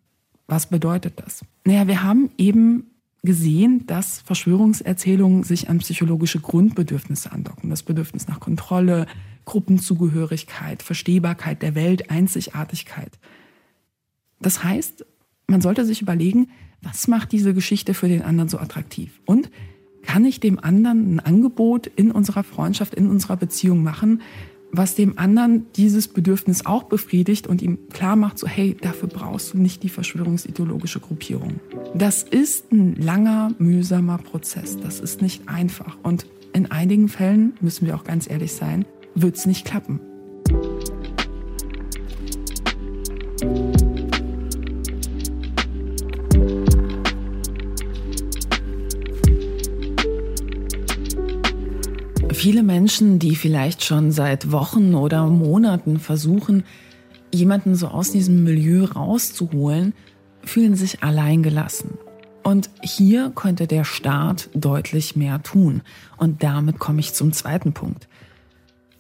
Was 0.47 0.69
bedeutet 0.69 1.15
das? 1.17 1.45
Naja, 1.65 1.89
wir 1.89 2.05
haben 2.05 2.31
eben 2.39 2.85
gesehen, 3.25 3.85
dass 3.89 4.21
Verschwörungserzählungen 4.21 5.43
sich 5.43 5.69
an 5.69 5.79
psychologische 5.79 6.39
Grundbedürfnisse 6.39 7.33
andocken. 7.33 7.69
Das 7.69 7.83
Bedürfnis 7.83 8.29
nach 8.29 8.39
Kontrolle, 8.39 9.07
Gruppenzugehörigkeit, 9.47 10.85
Verstehbarkeit 10.85 11.63
der 11.63 11.75
Welt, 11.75 12.11
Einzigartigkeit. 12.11 13.19
Das 14.41 14.63
heißt, 14.63 15.05
man 15.49 15.63
sollte 15.63 15.85
sich 15.85 16.01
überlegen, 16.01 16.49
was 16.81 17.09
macht 17.09 17.33
diese 17.33 17.55
Geschichte 17.55 17.93
für 17.93 18.07
den 18.07 18.23
anderen 18.23 18.49
so 18.49 18.59
attraktiv? 18.59 19.21
Und 19.27 19.51
kann 20.03 20.25
ich 20.25 20.41
dem 20.41 20.59
anderen 20.59 21.17
ein 21.17 21.21
Angebot 21.21 21.87
in 21.87 22.11
unserer 22.11 22.43
Freundschaft, 22.43 22.95
in 22.95 23.09
unserer 23.09 23.37
Beziehung 23.37 23.83
machen, 23.83 24.23
was 24.73 24.95
dem 24.95 25.19
anderen 25.19 25.67
dieses 25.77 26.09
Bedürfnis 26.09 26.65
auch 26.65 26.85
befriedigt 26.85 27.47
und 27.47 27.61
ihm 27.61 27.79
klar 27.93 28.17
macht, 28.17 28.39
so 28.39 28.47
hey, 28.47 28.77
dafür 28.81 29.09
brauchst 29.09 29.53
du 29.53 29.59
nicht 29.59 29.83
die 29.83 29.89
verschwörungsideologische 29.89 31.01
Gruppierung. 31.01 31.61
Das 31.95 32.23
ist 32.23 32.71
ein 32.73 32.95
langer, 32.97 33.53
mühsamer 33.59 34.19
Prozess. 34.19 34.79
Das 34.79 35.01
ist 35.01 35.23
nicht 35.23 35.49
einfach. 35.49 35.97
Und 36.03 36.27
in 36.53 36.71
einigen 36.71 37.09
Fällen, 37.09 37.55
müssen 37.61 37.87
wir 37.87 37.97
auch 37.97 38.05
ganz 38.05 38.31
ehrlich 38.31 38.53
sein, 38.53 38.85
wird 39.15 39.37
es 39.37 39.47
nicht 39.47 39.65
klappen. 39.65 40.01
Menschen, 52.71 53.19
die 53.19 53.35
vielleicht 53.35 53.83
schon 53.83 54.13
seit 54.13 54.53
Wochen 54.53 54.95
oder 54.95 55.27
Monaten 55.27 55.99
versuchen, 55.99 56.63
jemanden 57.35 57.75
so 57.75 57.89
aus 57.89 58.13
diesem 58.13 58.45
Milieu 58.45 58.85
rauszuholen, 58.85 59.93
fühlen 60.45 60.77
sich 60.77 61.03
alleingelassen. 61.03 61.99
Und 62.45 62.71
hier 62.81 63.33
könnte 63.35 63.67
der 63.67 63.83
Staat 63.83 64.51
deutlich 64.55 65.17
mehr 65.17 65.43
tun. 65.43 65.83
Und 66.17 66.45
damit 66.45 66.79
komme 66.79 67.01
ich 67.01 67.13
zum 67.13 67.33
zweiten 67.33 67.73
Punkt. 67.73 68.07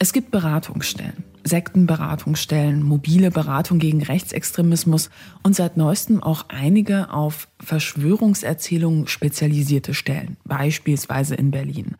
Es 0.01 0.13
gibt 0.13 0.33
Beratungsstellen, 0.33 1.23
Sektenberatungsstellen, 1.45 2.83
mobile 2.83 3.31
Beratung 3.31 3.79
gegen 3.79 4.03
Rechtsextremismus 4.03 5.11
und 5.45 5.55
seit 5.55 5.77
neuestem 5.77 6.21
auch 6.21 6.47
einige 6.49 7.13
auf 7.13 7.47
Verschwörungserzählungen 7.61 9.07
spezialisierte 9.07 9.95
Stellen, 9.95 10.39
beispielsweise 10.45 11.37
in 11.37 11.53
Berlin 11.53 11.95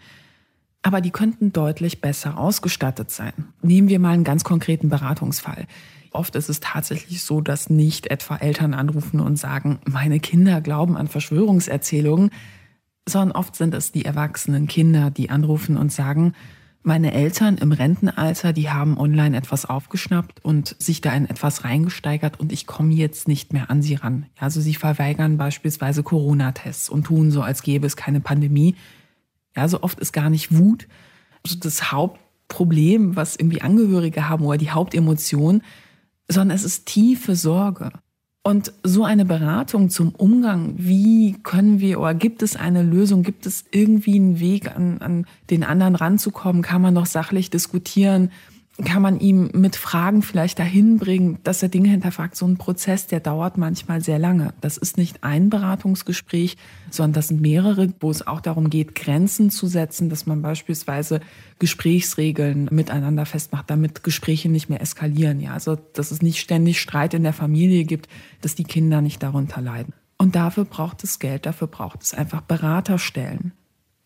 aber 0.83 1.01
die 1.01 1.11
könnten 1.11 1.53
deutlich 1.53 2.01
besser 2.01 2.39
ausgestattet 2.39 3.11
sein. 3.11 3.33
Nehmen 3.63 3.89
wir 3.89 3.99
mal 3.99 4.13
einen 4.13 4.25
ganz 4.25 4.45
konkreten 4.45 4.89
Beratungsfall. 4.89 5.67
Oft 6.13 6.35
ist 6.35 6.49
es 6.49 6.61
tatsächlich 6.61 7.23
so, 7.23 7.41
dass 7.41 7.71
nicht 7.71 8.09
etwa 8.09 8.37
Eltern 8.37 8.75
anrufen 8.75 9.21
und 9.21 9.37
sagen, 9.37 9.79
meine 9.85 10.19
Kinder 10.19 10.61
glauben 10.61 10.97
an 10.97 11.07
Verschwörungserzählungen, 11.07 12.31
sondern 13.09 13.37
oft 13.37 13.55
sind 13.57 13.75
es 13.75 13.93
die 13.93 14.05
erwachsenen 14.05 14.67
Kinder, 14.67 15.11
die 15.11 15.31
anrufen 15.31 15.77
und 15.77 15.93
sagen, 15.93 16.35
meine 16.83 17.13
Eltern 17.13 17.59
im 17.59 17.73
Rentenalter, 17.73 18.55
die 18.55 18.71
haben 18.71 18.97
online 18.97 19.37
etwas 19.37 19.67
aufgeschnappt 19.67 20.43
und 20.43 20.77
sich 20.79 21.03
da 21.03 21.13
in 21.13 21.29
etwas 21.29 21.65
reingesteigert 21.65 22.41
und 22.41 22.53
ich 22.53 22.67
komme 22.67 22.95
jetzt 22.95 23.29
nicht 23.29 23.53
mehr 23.53 23.71
an 23.71 23.83
sie 23.83 23.97
ran. 23.97 24.27
Also 24.39 24.63
sie 24.63 24.75
verweigern 24.75 25.37
beispielsweise 25.37 26.03
Corona-Tests 26.03 26.89
und 26.89 27.05
tun 27.05 27.31
so, 27.31 27.43
als 27.43 27.63
gäbe 27.63 27.87
es 27.87 27.97
keine 27.97 28.21
Pandemie. 28.21 28.77
Ja, 29.57 29.69
so 29.69 29.83
oft 29.83 30.01
ist 30.01 30.13
gar 30.13 30.31
nicht 30.31 30.57
Wut 30.57 30.87
also 31.45 31.59
das 31.59 31.93
Hauptproblem, 31.93 33.17
was 33.17 33.37
irgendwie 33.37 33.63
Angehörige 33.63 34.29
haben 34.29 34.45
oder 34.45 34.59
die 34.59 34.71
Hauptemotion, 34.71 35.63
sondern 36.29 36.57
es 36.57 36.65
ist 36.65 36.87
tiefe 36.87 37.37
Sorge. 37.37 37.91
Und 38.43 38.73
so 38.83 39.05
eine 39.05 39.27
Beratung 39.27 39.91
zum 39.91 40.15
Umgang, 40.15 40.75
wie 40.79 41.37
können 41.43 41.79
wir 41.81 42.01
oder 42.01 42.15
gibt 42.15 42.43
es 42.43 42.57
eine 42.57 42.83
Lösung, 42.83 43.23
gibt 43.23 43.45
es 43.45 43.65
irgendwie 43.71 44.15
einen 44.15 44.41
Weg, 44.41 44.75
an, 44.75 44.99
an 44.99 45.27
den 45.51 45.63
anderen 45.63 45.95
ranzukommen, 45.95 46.63
kann 46.63 46.81
man 46.81 46.95
noch 46.95 47.05
sachlich 47.05 47.51
diskutieren, 47.51 48.31
kann 48.85 49.03
man 49.03 49.21
ihm 49.21 49.51
mit 49.53 49.77
Fragen 49.77 50.23
vielleicht 50.23 50.59
dahin 50.59 50.99
bringen, 50.99 51.39
dass 51.43 51.63
er 51.63 51.69
Dinge 51.69 51.89
hinterfragt. 51.89 52.37
So 52.37 52.47
ein 52.47 52.57
Prozess, 52.57 53.07
der 53.07 53.21
dauert 53.21 53.59
manchmal 53.59 54.03
sehr 54.03 54.19
lange. 54.19 54.55
Das 54.61 54.77
ist 54.77 54.97
nicht 54.97 55.25
ein 55.25 55.51
Beratungsgespräch, 55.51 56.57
sondern 56.91 57.15
das 57.15 57.29
sind 57.29 57.41
mehrere, 57.41 57.93
wo 58.01 58.11
es 58.11 58.27
auch 58.27 58.41
darum 58.41 58.71
geht, 58.71 58.95
Grenzen 58.95 59.51
zu 59.51 59.67
setzen, 59.67 60.09
dass 60.09 60.27
man 60.27 60.43
beispielsweise 60.43 61.21
Gesprächsregeln 61.59 62.69
miteinander 62.71 63.27
festmacht, 63.27 63.71
damit 63.71 64.03
Gespräche 64.03 64.49
nicht 64.49 64.69
mehr 64.69 64.81
eskalieren. 64.81 65.41
Ja, 65.41 65.53
also, 65.53 65.77
dass 65.95 66.11
es 66.11 66.23
nicht 66.23 66.41
ständig 66.41 66.81
Streit 66.81 67.15
in 67.15 67.23
der 67.23 67.33
Familie 67.33 67.85
gibt, 67.85 68.09
dass 68.41 68.55
die 68.55 68.65
Kinder 68.65 69.01
nicht 69.01 69.23
darunter 69.23 69.61
leiden. 69.61 69.95
Und 70.17 70.37
dafür 70.37 70.65
braucht 70.65 71.03
es 71.03 71.19
Geld, 71.19 71.47
dafür 71.47 71.67
braucht 71.67 72.03
es 72.03 72.15
einfach 72.15 72.43
Beraterstellen. 72.43 73.53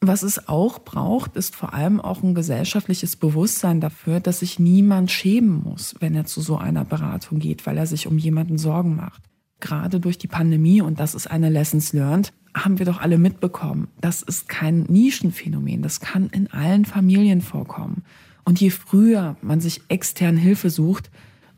Was 0.06 0.22
es 0.22 0.48
auch 0.48 0.80
braucht, 0.80 1.34
ist 1.34 1.56
vor 1.56 1.72
allem 1.72 1.98
auch 1.98 2.22
ein 2.22 2.34
gesellschaftliches 2.34 3.16
Bewusstsein 3.16 3.80
dafür, 3.80 4.20
dass 4.20 4.40
sich 4.40 4.58
niemand 4.58 5.10
schämen 5.10 5.62
muss, 5.62 5.94
wenn 5.98 6.14
er 6.14 6.26
zu 6.26 6.42
so 6.42 6.58
einer 6.58 6.84
Beratung 6.84 7.38
geht, 7.38 7.64
weil 7.64 7.78
er 7.78 7.86
sich 7.86 8.06
um 8.06 8.18
jemanden 8.18 8.58
Sorgen 8.58 8.96
macht. 8.96 9.22
Gerade 9.60 10.00
durch 10.00 10.18
die 10.18 10.26
Pandemie, 10.26 10.82
und 10.82 11.00
das 11.00 11.14
ist 11.14 11.30
eine 11.30 11.48
Lessons 11.48 11.94
learned, 11.94 12.34
haben 12.54 12.78
wir 12.78 12.84
doch 12.84 13.00
alle 13.00 13.16
mitbekommen. 13.16 13.88
Das 14.02 14.20
ist 14.20 14.46
kein 14.46 14.82
Nischenphänomen. 14.82 15.80
Das 15.80 16.00
kann 16.00 16.28
in 16.28 16.52
allen 16.52 16.84
Familien 16.84 17.40
vorkommen. 17.40 18.04
Und 18.44 18.60
je 18.60 18.68
früher 18.68 19.36
man 19.40 19.60
sich 19.60 19.80
extern 19.88 20.36
Hilfe 20.36 20.68
sucht, 20.68 21.10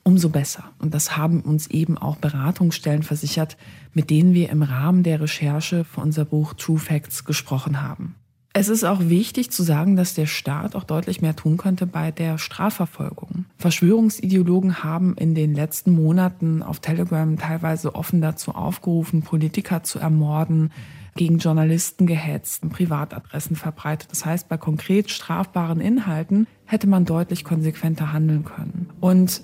umso 0.05 0.29
besser. 0.29 0.71
Und 0.79 0.95
das 0.95 1.17
haben 1.17 1.41
uns 1.41 1.67
eben 1.67 1.99
auch 1.99 2.15
Beratungsstellen 2.15 3.03
versichert, 3.03 3.57
mit 3.93 4.09
denen 4.09 4.35
wir 4.35 4.50
im 4.50 4.62
Rahmen 4.62 5.03
der 5.03 5.21
Recherche 5.21 5.83
für 5.83 6.00
unser 6.00 6.25
Buch 6.25 6.55
True 6.55 6.79
Facts 6.79 7.25
gesprochen 7.25 7.83
haben. 7.83 8.15
Es 8.59 8.71
ist 8.71 8.85
auch 8.85 9.01
wichtig 9.11 9.51
zu 9.51 9.63
sagen, 9.63 9.97
dass 9.97 10.15
der 10.15 10.25
Staat 10.25 10.77
auch 10.77 10.85
deutlich 10.85 11.21
mehr 11.21 11.37
tun 11.37 11.59
könnte 11.59 11.87
bei 11.87 12.11
der 12.11 12.39
Strafverfolgung. 12.39 13.45
Verschwörungsideologen 13.59 14.83
haben 14.83 15.15
in 15.15 15.35
den 15.35 15.55
letzten 15.55 15.93
Monaten 15.93 16.63
auf 16.63 16.81
Telegram 16.81 17.37
teilweise 17.37 17.95
offen 17.95 18.23
dazu 18.23 18.53
aufgerufen, 18.53 19.21
Politiker 19.21 19.83
zu 19.83 19.99
ermorden, 19.99 20.73
gegen 21.17 21.37
Journalisten 21.37 22.07
gehetzt, 22.07 22.67
Privatadressen 22.71 23.57
verbreitet. 23.57 24.11
Das 24.11 24.25
heißt, 24.25 24.49
bei 24.49 24.57
konkret 24.57 25.11
strafbaren 25.11 25.83
Inhalten 25.83 26.47
hätte 26.65 26.87
man 26.87 27.05
deutlich 27.05 27.45
konsequenter 27.45 28.15
handeln 28.15 28.47
können. 28.47 28.89
Und 29.01 29.43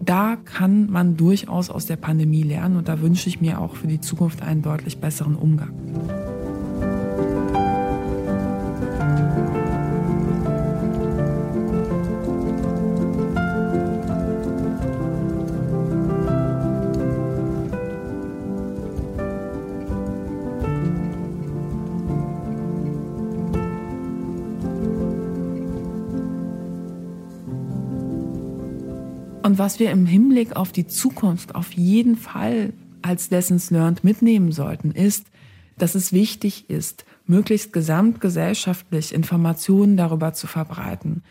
da 0.00 0.36
kann 0.36 0.88
man 0.90 1.18
durchaus 1.18 1.68
aus 1.68 1.84
der 1.84 1.96
Pandemie 1.96 2.44
lernen 2.44 2.78
und 2.78 2.88
da 2.88 3.02
wünsche 3.02 3.28
ich 3.28 3.42
mir 3.42 3.60
auch 3.60 3.76
für 3.76 3.88
die 3.88 4.00
Zukunft 4.00 4.40
einen 4.40 4.62
deutlich 4.62 5.02
besseren 5.02 5.36
Umgang. 5.36 6.17
Was 29.68 29.78
wir 29.78 29.90
im 29.90 30.06
Hinblick 30.06 30.56
auf 30.56 30.72
die 30.72 30.86
Zukunft 30.86 31.54
auf 31.54 31.72
jeden 31.72 32.16
Fall 32.16 32.72
als 33.02 33.28
Lessons 33.28 33.70
Learned 33.70 34.02
mitnehmen 34.02 34.50
sollten, 34.50 34.92
ist, 34.92 35.26
dass 35.76 35.94
es 35.94 36.10
wichtig 36.10 36.70
ist, 36.70 37.04
möglichst 37.26 37.74
gesamtgesellschaftlich 37.74 39.12
Informationen 39.12 39.98
darüber 39.98 40.32
zu 40.32 40.46
verbreiten. 40.46 41.22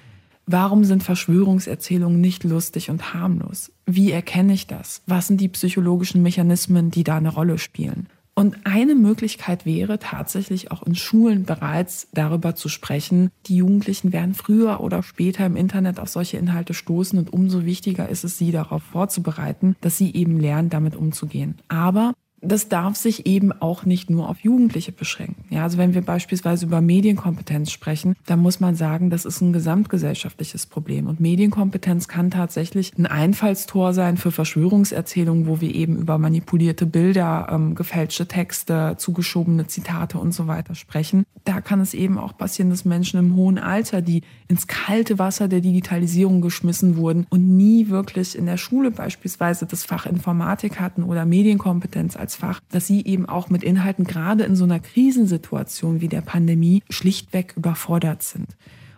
Warum 0.46 0.84
sind 0.84 1.02
Verschwörungserzählungen 1.02 2.22
nicht 2.22 2.44
lustig 2.44 2.92
und 2.92 3.16
harmlos? 3.16 3.72
Wie 3.88 4.12
erkenne 4.12 4.54
ich 4.54 4.68
das? 4.68 5.02
Was 5.08 5.26
sind 5.26 5.42
die 5.42 5.50
psychologischen 5.50 6.22
Mechanismen, 6.22 6.92
die 6.92 7.04
da 7.04 7.18
eine 7.18 7.34
Rolle 7.34 7.58
spielen? 7.58 8.06
Und 8.38 8.56
eine 8.66 8.94
Möglichkeit 8.94 9.66
wäre 9.66 9.98
tatsächlich 9.98 10.70
auch 10.70 10.84
in 10.84 10.94
Schulen 10.94 11.44
bereits 11.44 12.08
darüber 12.14 12.54
zu 12.54 12.70
sprechen. 12.70 13.32
Die 13.48 13.56
Jugendlichen 13.56 14.14
werden 14.14 14.36
früher 14.36 14.80
oder 14.80 15.02
später 15.02 15.44
im 15.48 15.56
Internet 15.56 16.00
auf 16.00 16.10
solche 16.10 16.38
Inhalte 16.38 16.76
stoßen 16.76 17.18
und 17.18 17.34
umso 17.34 17.66
wichtiger 17.66 18.10
ist 18.10 18.24
es, 18.24 18.38
sie 18.38 18.52
darauf 18.52 18.84
vorzubereiten, 18.84 19.76
dass 19.82 19.98
sie 19.98 20.14
eben 20.14 20.40
lernen, 20.40 20.70
damit 20.70 20.96
umzugehen. 20.96 21.56
Aber 21.68 22.14
das 22.42 22.70
darf 22.70 22.96
sich 22.96 23.26
eben 23.26 23.52
auch 23.52 23.86
nicht 23.86 24.10
nur 24.10 24.30
auf 24.30 24.40
Jugendliche 24.40 24.92
beschränken. 24.92 25.46
Ja, 25.50 25.64
also 25.64 25.78
wenn 25.78 25.94
wir 25.94 26.02
beispielsweise 26.02 26.66
über 26.66 26.82
Medienkompetenz 26.82 27.72
sprechen, 27.72 28.16
dann 28.26 28.40
muss 28.40 28.60
man 28.60 28.76
sagen, 28.76 29.10
das 29.10 29.26
ist 29.26 29.42
ein 29.42 29.54
gesamtgesellschaftliches 29.54 30.68
Problem. 30.68 31.08
Und 31.08 31.20
Medienkompetenz 31.20 32.08
kann 32.08 32.30
tatsächlich 32.30 32.94
ein 32.98 33.08
Einfallstor 33.08 33.94
sein 33.94 34.18
für 34.18 34.32
Verschwörungserzählungen, 34.32 35.48
wo 35.48 35.62
wir 35.62 35.74
eben 35.74 35.98
über 35.98 36.18
manipulierte 36.18 36.86
Bilder, 36.86 37.48
ähm, 37.52 37.74
gefälschte 37.74 38.28
Texte, 38.28 38.96
zugeschobene 38.98 39.68
Zitate 39.68 40.20
und 40.20 40.34
so 40.34 40.48
weiter 40.48 40.76
sprechen. 40.76 41.26
Da 41.44 41.62
kann 41.62 41.80
es 41.80 41.94
eben 41.94 42.18
auch 42.18 42.38
passieren, 42.38 42.70
dass 42.70 42.86
Menschen 42.86 43.20
im 43.20 43.36
hohen 43.36 43.58
Alter, 43.58 44.02
die 44.02 44.22
ins 44.48 44.68
kalte 44.68 45.18
Wasser 45.18 45.48
der 45.48 45.62
Digitalisierung 45.62 46.42
geschmissen 46.42 46.98
wurden 46.98 47.26
und 47.30 47.56
nie 47.56 47.90
wirklich 47.90 48.38
in 48.38 48.46
der 48.46 48.58
Schule 48.58 48.92
beispielsweise 48.92 49.66
das 49.66 49.84
Fach 49.84 50.06
Informatik 50.06 50.80
hatten 50.80 51.04
oder 51.04 51.26
Medienkompetenz 51.26 52.16
als 52.28 52.36
Fach, 52.36 52.60
dass 52.70 52.86
sie 52.86 53.06
eben 53.06 53.26
auch 53.26 53.50
mit 53.50 53.64
Inhalten 53.64 54.04
gerade 54.04 54.44
in 54.44 54.58
so 54.58 54.66
einer 54.66 54.82
Krisensituation 54.82 56.02
wie 56.02 56.10
der 56.10 56.20
Pandemie 56.20 56.84
schlichtweg 56.90 57.54
überfordert 57.56 58.22
sind. 58.22 58.48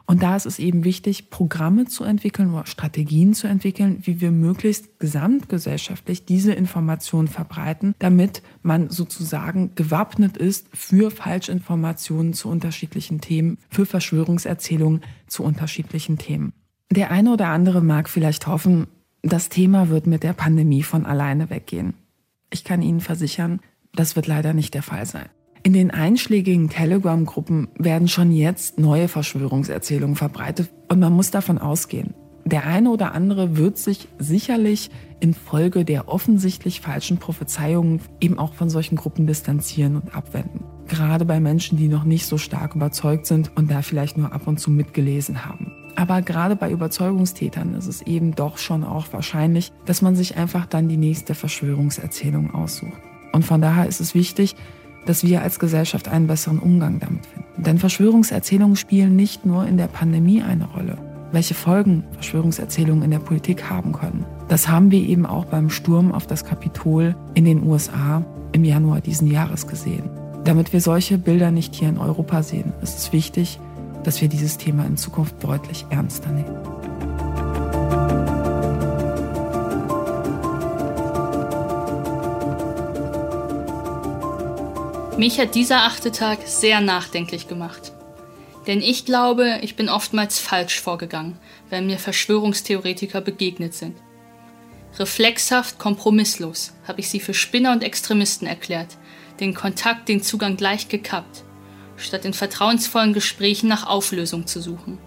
Und 0.07 0.23
da 0.23 0.35
ist 0.35 0.47
es 0.47 0.57
eben 0.57 0.83
wichtig, 0.83 1.29
Programme 1.29 1.85
zu 1.85 2.03
entwickeln 2.03 2.51
oder 2.51 2.65
Strategien 2.65 3.35
zu 3.35 3.45
entwickeln, 3.45 3.99
wie 4.01 4.19
wir 4.19 4.31
möglichst 4.31 4.99
gesamtgesellschaftlich 4.99 6.25
diese 6.25 6.53
Informationen 6.53 7.27
verbreiten, 7.27 7.93
damit 7.99 8.41
man 8.63 8.89
sozusagen 8.89 9.75
gewappnet 9.75 10.35
ist 10.35 10.65
für 10.73 11.11
Falschinformationen 11.11 12.33
zu 12.33 12.49
unterschiedlichen 12.49 13.21
Themen, 13.21 13.59
für 13.69 13.85
Verschwörungserzählungen 13.85 15.01
zu 15.27 15.43
unterschiedlichen 15.43 16.17
Themen. 16.17 16.53
Der 16.89 17.11
eine 17.11 17.31
oder 17.31 17.49
andere 17.49 17.83
mag 17.83 18.09
vielleicht 18.09 18.47
hoffen, 18.47 18.87
das 19.21 19.49
Thema 19.49 19.89
wird 19.89 20.07
mit 20.07 20.23
der 20.23 20.33
Pandemie 20.33 20.81
von 20.81 21.05
alleine 21.05 21.51
weggehen. 21.51 21.93
Ich 22.49 22.63
kann 22.63 22.81
Ihnen 22.81 22.99
versichern, 22.99 23.59
das 23.93 24.15
wird 24.15 24.27
leider 24.27 24.53
nicht 24.53 24.73
der 24.73 24.83
Fall 24.83 25.05
sein. 25.05 25.29
In 25.61 25.73
den 25.73 25.91
einschlägigen 25.91 26.69
Telegram-Gruppen 26.69 27.67
werden 27.77 28.07
schon 28.07 28.31
jetzt 28.31 28.79
neue 28.79 29.07
Verschwörungserzählungen 29.07 30.15
verbreitet 30.15 30.69
und 30.87 30.99
man 30.99 31.13
muss 31.13 31.31
davon 31.31 31.57
ausgehen, 31.57 32.13
der 32.45 32.65
eine 32.65 32.89
oder 32.89 33.13
andere 33.13 33.57
wird 33.57 33.77
sich 33.77 34.07
sicherlich 34.17 34.89
infolge 35.19 35.85
der 35.85 36.07
offensichtlich 36.07 36.81
falschen 36.81 37.17
Prophezeiungen 37.17 38.01
eben 38.21 38.39
auch 38.39 38.53
von 38.53 38.69
solchen 38.69 38.95
Gruppen 38.95 39.27
distanzieren 39.27 39.97
und 39.97 40.15
abwenden. 40.15 40.63
Gerade 40.87 41.25
bei 41.25 41.39
Menschen, 41.39 41.77
die 41.77 41.87
noch 41.87 42.05
nicht 42.05 42.25
so 42.25 42.37
stark 42.37 42.75
überzeugt 42.75 43.27
sind 43.27 43.55
und 43.55 43.69
da 43.69 43.81
vielleicht 43.81 44.17
nur 44.17 44.31
ab 44.31 44.47
und 44.47 44.59
zu 44.59 44.71
mitgelesen 44.71 45.45
haben. 45.45 45.68
Aber 45.99 46.21
gerade 46.21 46.55
bei 46.55 46.71
Überzeugungstätern 46.71 47.73
ist 47.73 47.87
es 47.87 48.01
eben 48.03 48.33
doch 48.33 48.57
schon 48.57 48.85
auch 48.85 49.07
wahrscheinlich, 49.11 49.73
dass 49.85 50.01
man 50.01 50.15
sich 50.15 50.37
einfach 50.37 50.65
dann 50.65 50.87
die 50.87 50.95
nächste 50.95 51.35
Verschwörungserzählung 51.35 52.53
aussucht. 52.53 53.01
Und 53.33 53.43
von 53.43 53.59
daher 53.59 53.85
ist 53.85 53.99
es 53.99 54.15
wichtig, 54.15 54.55
dass 55.05 55.25
wir 55.25 55.41
als 55.41 55.59
Gesellschaft 55.59 56.07
einen 56.07 56.27
besseren 56.27 56.59
Umgang 56.59 56.99
damit 56.99 57.25
finden. 57.25 57.63
Denn 57.63 57.79
Verschwörungserzählungen 57.79 58.77
spielen 58.77 59.17
nicht 59.17 59.45
nur 59.45 59.67
in 59.67 59.75
der 59.75 59.87
Pandemie 59.87 60.41
eine 60.41 60.67
Rolle. 60.67 60.97
Welche 61.33 61.53
Folgen 61.53 62.05
Verschwörungserzählungen 62.13 63.03
in 63.03 63.11
der 63.11 63.19
Politik 63.19 63.69
haben 63.69 63.91
können, 63.91 64.25
das 64.47 64.69
haben 64.69 64.91
wir 64.91 65.01
eben 65.01 65.25
auch 65.25 65.43
beim 65.43 65.69
Sturm 65.69 66.13
auf 66.13 66.25
das 66.25 66.45
Kapitol 66.45 67.13
in 67.33 67.43
den 67.43 67.61
USA 67.67 68.23
im 68.53 68.63
Januar 68.63 69.01
diesen 69.01 69.29
Jahres 69.29 69.67
gesehen. 69.67 70.09
Damit 70.45 70.71
wir 70.71 70.79
solche 70.79 71.17
Bilder 71.17 71.51
nicht 71.51 71.75
hier 71.75 71.89
in 71.89 71.97
Europa 71.97 72.41
sehen, 72.41 72.71
ist 72.81 72.97
es 72.97 73.11
wichtig, 73.11 73.59
dass 74.03 74.21
wir 74.21 74.27
dieses 74.27 74.57
Thema 74.57 74.85
in 74.85 74.97
Zukunft 74.97 75.43
deutlich 75.43 75.85
ernster 75.89 76.29
nehmen. 76.29 76.55
Mich 85.17 85.37
hat 85.37 85.53
dieser 85.53 85.83
achte 85.83 86.11
Tag 86.11 86.39
sehr 86.45 86.79
nachdenklich 86.79 87.49
gemacht. 87.49 87.91
Denn 88.67 88.81
ich 88.81 89.03
glaube, 89.03 89.59
ich 89.63 89.75
bin 89.75 89.89
oftmals 89.89 90.39
falsch 90.39 90.79
vorgegangen, 90.79 91.37
wenn 91.69 91.87
mir 91.87 91.97
Verschwörungstheoretiker 91.97 93.19
begegnet 93.19 93.73
sind. 93.73 93.97
Reflexhaft, 94.97 95.77
kompromisslos 95.77 96.73
habe 96.87 96.99
ich 96.99 97.09
sie 97.09 97.19
für 97.19 97.33
Spinner 97.33 97.71
und 97.73 97.83
Extremisten 97.83 98.47
erklärt, 98.47 98.97
den 99.39 99.53
Kontakt, 99.53 100.07
den 100.07 100.23
Zugang 100.23 100.55
gleich 100.55 100.87
gekappt, 100.87 101.43
statt 101.99 102.25
in 102.25 102.33
vertrauensvollen 102.33 103.13
Gesprächen 103.13 103.67
nach 103.67 103.87
Auflösung 103.87 104.47
zu 104.47 104.61
suchen. 104.61 104.97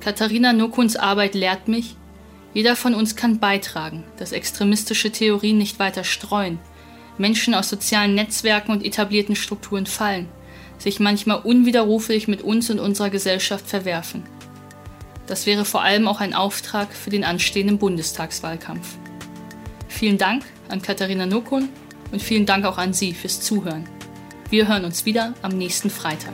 Katharina 0.00 0.52
Nokuns 0.52 0.96
Arbeit 0.96 1.34
lehrt 1.34 1.68
mich, 1.68 1.96
jeder 2.54 2.76
von 2.76 2.94
uns 2.94 3.16
kann 3.16 3.38
beitragen, 3.40 4.04
dass 4.16 4.32
extremistische 4.32 5.10
Theorien 5.10 5.58
nicht 5.58 5.78
weiter 5.78 6.04
streuen, 6.04 6.58
Menschen 7.18 7.54
aus 7.54 7.68
sozialen 7.68 8.14
Netzwerken 8.14 8.72
und 8.72 8.84
etablierten 8.84 9.36
Strukturen 9.36 9.86
fallen, 9.86 10.28
sich 10.78 11.00
manchmal 11.00 11.40
unwiderruflich 11.40 12.28
mit 12.28 12.42
uns 12.42 12.70
und 12.70 12.78
unserer 12.78 13.10
Gesellschaft 13.10 13.66
verwerfen. 13.66 14.22
Das 15.26 15.44
wäre 15.44 15.64
vor 15.64 15.82
allem 15.82 16.08
auch 16.08 16.20
ein 16.20 16.32
Auftrag 16.32 16.94
für 16.94 17.10
den 17.10 17.24
anstehenden 17.24 17.78
Bundestagswahlkampf. 17.78 18.96
Vielen 19.88 20.16
Dank 20.16 20.44
an 20.68 20.80
Katharina 20.80 21.26
Nokun 21.26 21.68
und 22.12 22.22
vielen 22.22 22.46
Dank 22.46 22.64
auch 22.64 22.78
an 22.78 22.94
Sie 22.94 23.12
fürs 23.12 23.40
Zuhören. 23.40 23.97
Wir 24.50 24.66
hören 24.66 24.86
uns 24.86 25.04
wieder 25.04 25.34
am 25.42 25.52
nächsten 25.52 25.90
Freitag. 25.90 26.32